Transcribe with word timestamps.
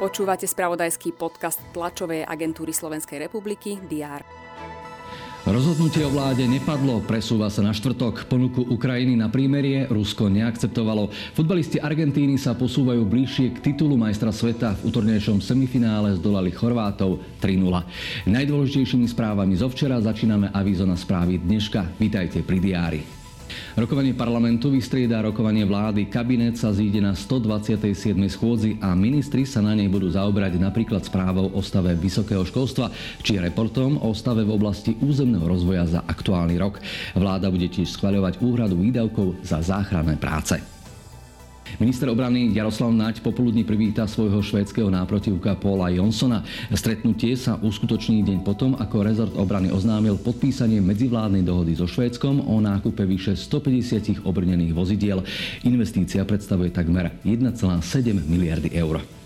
Počúvate 0.00 0.48
spravodajský 0.48 1.12
podcast 1.12 1.60
tlačovej 1.76 2.24
agentúry 2.24 2.72
Slovenskej 2.72 3.20
republiky 3.28 3.76
DR. 3.84 4.24
Rozhodnutie 5.44 6.04
o 6.04 6.12
vláde 6.12 6.44
nepadlo, 6.44 7.00
presúva 7.04 7.48
sa 7.48 7.64
na 7.64 7.72
štvrtok. 7.72 8.28
Ponuku 8.28 8.64
Ukrajiny 8.68 9.16
na 9.16 9.32
prímerie 9.32 9.88
Rusko 9.88 10.28
neakceptovalo. 10.28 11.08
Futbalisti 11.32 11.80
Argentíny 11.80 12.36
sa 12.36 12.52
posúvajú 12.52 13.04
bližšie 13.08 13.56
k 13.56 13.72
titulu 13.72 13.96
majstra 13.96 14.32
sveta. 14.32 14.76
V 14.80 14.92
útornejšom 14.92 15.40
semifinále 15.40 16.16
zdolali 16.16 16.52
Chorvátov 16.52 17.20
3-0. 17.40 18.28
Najdôležitejšími 18.28 19.08
správami 19.08 19.56
zo 19.56 19.68
včera 19.72 19.96
začíname 20.00 20.52
avízo 20.52 20.84
na 20.84 20.96
správy 20.96 21.40
dneška. 21.40 21.96
Vítajte 21.96 22.44
pri 22.44 22.58
diári. 22.60 23.19
Rokovanie 23.78 24.16
parlamentu 24.16 24.72
vystriedá 24.72 25.22
rokovanie 25.22 25.62
vlády. 25.68 26.10
Kabinet 26.10 26.58
sa 26.58 26.74
zíde 26.74 26.98
na 26.98 27.14
127. 27.14 28.16
schôdzi 28.30 28.80
a 28.82 28.96
ministri 28.98 29.46
sa 29.46 29.62
na 29.62 29.76
nej 29.76 29.86
budú 29.86 30.10
zaobrať 30.10 30.58
napríklad 30.58 31.06
správou 31.06 31.52
o 31.54 31.60
stave 31.62 31.94
vysokého 31.94 32.42
školstva 32.42 32.90
či 33.22 33.38
reportom 33.38 34.00
o 34.00 34.10
stave 34.16 34.42
v 34.42 34.54
oblasti 34.56 34.96
územného 34.98 35.44
rozvoja 35.44 35.86
za 35.86 36.00
aktuálny 36.02 36.56
rok. 36.58 36.82
Vláda 37.14 37.52
bude 37.52 37.68
tiež 37.68 37.94
schvaľovať 37.94 38.42
úhradu 38.42 38.74
výdavkov 38.80 39.44
za 39.44 39.62
záchranné 39.62 40.18
práce. 40.18 40.79
Minister 41.78 42.10
obrany 42.10 42.50
Jaroslav 42.50 42.90
Naď 42.90 43.20
popoludní 43.20 43.62
privíta 43.62 44.08
svojho 44.08 44.42
švédskeho 44.42 44.90
náprotivka 44.90 45.54
Paula 45.54 45.92
Jonsona. 45.94 46.42
Stretnutie 46.74 47.38
sa 47.38 47.60
uskutoční 47.62 48.26
deň 48.26 48.38
potom, 48.42 48.74
ako 48.74 49.06
rezort 49.06 49.34
obrany 49.38 49.70
oznámil 49.70 50.18
podpísanie 50.18 50.82
medzivládnej 50.82 51.46
dohody 51.46 51.78
so 51.78 51.86
Švédskom 51.86 52.42
o 52.48 52.58
nákupe 52.58 53.06
vyše 53.06 53.38
150 53.38 54.26
obrnených 54.26 54.74
vozidiel. 54.74 55.22
Investícia 55.62 56.26
predstavuje 56.26 56.74
takmer 56.74 57.14
1,7 57.22 57.78
miliardy 58.26 58.74
eur. 58.74 59.19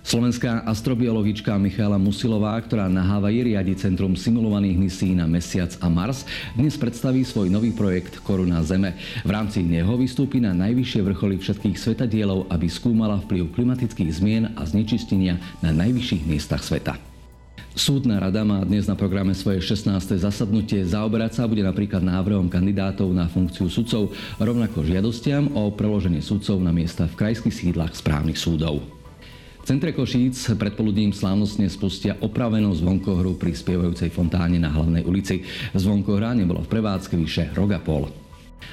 Slovenská 0.00 0.64
astrobiologička 0.64 1.52
Michála 1.60 2.00
Musilová, 2.00 2.56
ktorá 2.64 2.88
na 2.88 3.04
Havaji 3.04 3.52
riadi 3.52 3.76
Centrum 3.76 4.16
simulovaných 4.16 4.80
misí 4.80 5.12
na 5.12 5.28
Mesiac 5.28 5.76
a 5.76 5.92
Mars, 5.92 6.24
dnes 6.56 6.72
predstaví 6.80 7.20
svoj 7.20 7.52
nový 7.52 7.68
projekt 7.76 8.16
Koruna 8.24 8.64
Zeme. 8.64 8.96
V 9.28 9.30
rámci 9.30 9.60
neho 9.60 9.92
vystúpi 10.00 10.40
na 10.40 10.56
najvyššie 10.56 11.04
vrcholy 11.04 11.36
všetkých 11.36 11.76
svetadielov, 11.76 12.48
aby 12.48 12.64
skúmala 12.72 13.20
vplyv 13.28 13.52
klimatických 13.52 14.10
zmien 14.16 14.44
a 14.56 14.64
znečistenia 14.64 15.36
na 15.60 15.68
najvyšších 15.68 16.24
miestach 16.24 16.64
sveta. 16.64 16.96
Súdna 17.76 18.18
rada 18.24 18.40
má 18.42 18.64
dnes 18.64 18.88
na 18.88 18.96
programe 18.96 19.36
svoje 19.36 19.62
16. 19.62 20.16
zasadnutie. 20.16 20.80
Zaoberať 20.82 21.38
sa 21.38 21.44
bude 21.46 21.62
napríklad 21.62 22.02
návrhom 22.02 22.48
kandidátov 22.48 23.12
na 23.12 23.28
funkciu 23.28 23.68
sudcov, 23.68 24.16
rovnako 24.40 24.80
žiadostiam 24.80 25.54
o 25.54 25.68
preloženie 25.70 26.24
sudcov 26.24 26.58
na 26.58 26.72
miesta 26.72 27.04
v 27.04 27.14
krajských 27.20 27.54
sídlach 27.54 27.92
správnych 27.94 28.40
súdov 28.40 28.99
centre 29.70 29.94
Košíc 29.94 30.34
predpoludním 30.58 31.14
slávnostne 31.14 31.70
spustia 31.70 32.18
opravenú 32.18 32.74
zvonkohru 32.74 33.38
pri 33.38 33.54
spievajúcej 33.54 34.10
fontáne 34.10 34.58
na 34.58 34.66
hlavnej 34.66 35.06
ulici. 35.06 35.46
Zvonkohra 35.78 36.34
nebola 36.34 36.66
v 36.66 36.74
prevádzke 36.74 37.14
vyše 37.14 37.54
rok 37.54 37.78
pol. 37.86 38.10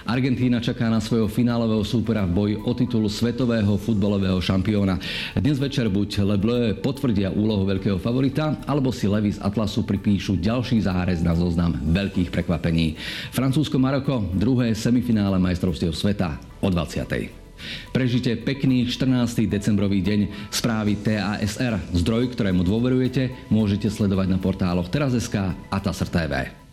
Argentína 0.09 0.57
čaká 0.57 0.89
na 0.89 0.97
svojho 0.97 1.29
finálového 1.29 1.85
súpera 1.85 2.25
v 2.25 2.33
boji 2.33 2.55
o 2.57 2.73
titul 2.73 3.05
svetového 3.13 3.77
futbalového 3.77 4.41
šampióna. 4.41 4.97
Dnes 5.37 5.61
večer 5.61 5.85
buď 5.85 6.09
Le 6.25 6.59
potvrdia 6.73 7.29
úlohu 7.29 7.69
veľkého 7.69 8.01
favorita, 8.01 8.57
alebo 8.65 8.89
si 8.89 9.05
Levi 9.05 9.37
z 9.37 9.43
Atlasu 9.45 9.85
pripíšu 9.85 10.41
ďalší 10.41 10.81
zárez 10.81 11.21
na 11.21 11.37
zoznam 11.37 11.77
veľkých 11.77 12.33
prekvapení. 12.33 12.97
Francúzsko-Maroko, 13.37 14.33
druhé 14.33 14.73
semifinále 14.73 15.37
majstrovstiev 15.37 15.93
sveta 15.93 16.41
o 16.57 16.73
20. 16.73 17.46
Prežite 17.95 18.35
pekný 18.37 18.85
14. 18.85 19.47
decembrový 19.47 20.03
deň 20.03 20.51
správy 20.53 20.99
TASR. 20.99 21.79
Zdroj, 21.95 22.35
ktorému 22.35 22.61
dôverujete, 22.61 23.49
môžete 23.49 23.89
sledovať 23.89 24.27
na 24.29 24.37
portáloch 24.37 24.91
teraz.sk 24.91 25.35
a 25.53 25.77
TASR 25.81 26.09
TV. 26.11 26.66